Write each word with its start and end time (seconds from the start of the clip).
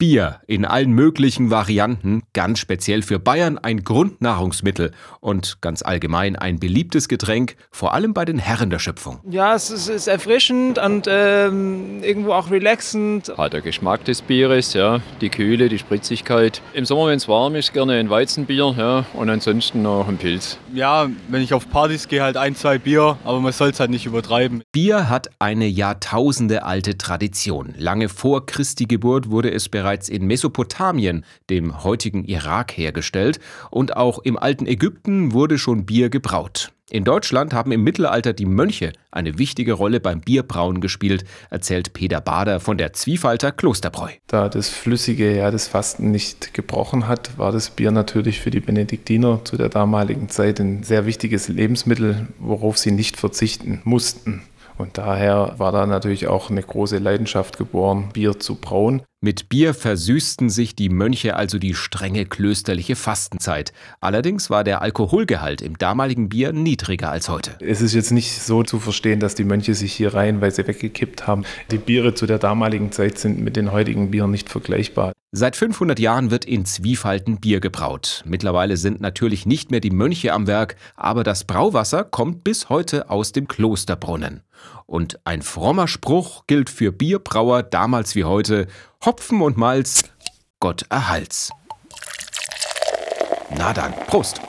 Bier 0.00 0.40
in 0.46 0.64
allen 0.64 0.92
möglichen 0.92 1.50
Varianten, 1.50 2.22
ganz 2.32 2.58
speziell 2.58 3.02
für 3.02 3.18
Bayern 3.18 3.58
ein 3.58 3.84
Grundnahrungsmittel 3.84 4.92
und 5.20 5.60
ganz 5.60 5.82
allgemein 5.82 6.36
ein 6.36 6.58
beliebtes 6.58 7.06
Getränk, 7.06 7.56
vor 7.70 7.92
allem 7.92 8.14
bei 8.14 8.24
den 8.24 8.38
Herren 8.38 8.70
der 8.70 8.78
Schöpfung. 8.78 9.20
Ja, 9.28 9.54
es 9.54 9.70
ist, 9.70 9.88
ist 9.88 10.06
erfrischend 10.06 10.78
und 10.78 11.06
ähm, 11.06 12.02
irgendwo 12.02 12.32
auch 12.32 12.50
relaxend. 12.50 13.30
Halt 13.36 13.52
der 13.52 13.60
Geschmack 13.60 14.06
des 14.06 14.22
Bieres, 14.22 14.72
ja, 14.72 15.00
die 15.20 15.28
Kühle, 15.28 15.68
die 15.68 15.78
Spritzigkeit. 15.78 16.62
Im 16.72 16.86
Sommer, 16.86 17.08
wenn 17.08 17.18
es 17.18 17.28
warm 17.28 17.54
ist, 17.54 17.74
gerne 17.74 17.92
ein 17.92 18.08
Weizenbier 18.08 18.74
ja, 18.78 19.04
und 19.12 19.28
ansonsten 19.28 19.82
noch 19.82 20.08
ein 20.08 20.16
Pilz. 20.16 20.56
Ja, 20.72 21.10
wenn 21.28 21.42
ich 21.42 21.52
auf 21.52 21.68
Partys 21.68 22.08
gehe, 22.08 22.22
halt 22.22 22.38
ein, 22.38 22.56
zwei 22.56 22.78
Bier, 22.78 23.18
aber 23.22 23.40
man 23.40 23.52
soll 23.52 23.68
es 23.68 23.80
halt 23.80 23.90
nicht 23.90 24.06
übertreiben. 24.06 24.62
Bier 24.72 25.10
hat 25.10 25.28
eine 25.38 25.66
Jahrtausende 25.66 26.62
alte 26.62 26.96
Tradition. 26.96 27.74
Lange 27.76 28.08
vor 28.08 28.46
Christi 28.46 28.86
Geburt 28.86 29.30
wurde 29.30 29.52
es 29.52 29.68
bereits 29.68 29.89
bereits 29.90 30.08
in 30.08 30.24
Mesopotamien, 30.24 31.24
dem 31.50 31.82
heutigen 31.82 32.24
Irak, 32.24 32.76
hergestellt 32.76 33.40
und 33.70 33.96
auch 33.96 34.20
im 34.20 34.38
alten 34.38 34.66
Ägypten 34.66 35.32
wurde 35.32 35.58
schon 35.58 35.84
Bier 35.84 36.10
gebraut. 36.10 36.70
In 36.92 37.02
Deutschland 37.02 37.52
haben 37.52 37.72
im 37.72 37.82
Mittelalter 37.82 38.32
die 38.32 38.46
Mönche 38.46 38.92
eine 39.10 39.36
wichtige 39.38 39.72
Rolle 39.72 39.98
beim 39.98 40.20
Bierbrauen 40.20 40.80
gespielt, 40.80 41.24
erzählt 41.50 41.92
Peter 41.92 42.20
Bader 42.20 42.60
von 42.60 42.78
der 42.78 42.92
Zwiefalter 42.92 43.50
Klosterbräu. 43.50 44.10
Da 44.28 44.48
das 44.48 44.68
Flüssige 44.68 45.36
ja 45.36 45.50
das 45.50 45.66
Fasten 45.66 46.12
nicht 46.12 46.54
gebrochen 46.54 47.08
hat, 47.08 47.36
war 47.36 47.50
das 47.50 47.70
Bier 47.70 47.90
natürlich 47.90 48.38
für 48.40 48.52
die 48.52 48.60
Benediktiner 48.60 49.40
zu 49.44 49.56
der 49.56 49.70
damaligen 49.70 50.28
Zeit 50.28 50.60
ein 50.60 50.84
sehr 50.84 51.04
wichtiges 51.04 51.48
Lebensmittel, 51.48 52.28
worauf 52.38 52.78
sie 52.78 52.92
nicht 52.92 53.16
verzichten 53.16 53.80
mussten. 53.82 54.42
Und 54.80 54.96
daher 54.96 55.56
war 55.58 55.72
da 55.72 55.84
natürlich 55.84 56.26
auch 56.26 56.48
eine 56.48 56.62
große 56.62 56.96
Leidenschaft 56.96 57.58
geboren, 57.58 58.08
Bier 58.14 58.40
zu 58.40 58.54
brauen. 58.54 59.02
Mit 59.20 59.50
Bier 59.50 59.74
versüßten 59.74 60.48
sich 60.48 60.74
die 60.74 60.88
Mönche 60.88 61.36
also 61.36 61.58
die 61.58 61.74
strenge 61.74 62.24
klösterliche 62.24 62.96
Fastenzeit. 62.96 63.74
Allerdings 64.00 64.48
war 64.48 64.64
der 64.64 64.80
Alkoholgehalt 64.80 65.60
im 65.60 65.76
damaligen 65.76 66.30
Bier 66.30 66.54
niedriger 66.54 67.10
als 67.10 67.28
heute. 67.28 67.58
Es 67.60 67.82
ist 67.82 67.92
jetzt 67.92 68.10
nicht 68.10 68.40
so 68.40 68.62
zu 68.62 68.80
verstehen, 68.80 69.20
dass 69.20 69.34
die 69.34 69.44
Mönche 69.44 69.74
sich 69.74 69.92
hier 69.92 70.14
reihenweise 70.14 70.66
weggekippt 70.66 71.26
haben. 71.26 71.44
Die 71.70 71.76
Biere 71.76 72.14
zu 72.14 72.24
der 72.24 72.38
damaligen 72.38 72.90
Zeit 72.90 73.18
sind 73.18 73.38
mit 73.38 73.56
den 73.56 73.72
heutigen 73.72 74.10
Bieren 74.10 74.30
nicht 74.30 74.48
vergleichbar. 74.48 75.12
Seit 75.32 75.54
500 75.54 76.00
Jahren 76.00 76.32
wird 76.32 76.44
in 76.44 76.64
Zwiefalten 76.64 77.38
Bier 77.38 77.60
gebraut. 77.60 78.24
Mittlerweile 78.26 78.76
sind 78.76 79.00
natürlich 79.00 79.46
nicht 79.46 79.70
mehr 79.70 79.78
die 79.78 79.92
Mönche 79.92 80.32
am 80.32 80.48
Werk, 80.48 80.74
aber 80.96 81.22
das 81.22 81.44
Brauwasser 81.44 82.02
kommt 82.02 82.42
bis 82.42 82.68
heute 82.68 83.08
aus 83.10 83.30
dem 83.30 83.46
Klosterbrunnen. 83.46 84.42
Und 84.86 85.20
ein 85.24 85.42
frommer 85.42 85.86
Spruch 85.86 86.48
gilt 86.48 86.68
für 86.68 86.90
Bierbrauer 86.90 87.62
damals 87.62 88.16
wie 88.16 88.24
heute: 88.24 88.66
Hopfen 89.04 89.40
und 89.40 89.56
Malz, 89.56 90.02
Gott 90.58 90.84
erhalts. 90.90 91.50
Na 93.56 93.72
dann, 93.72 93.94
Prost! 94.08 94.40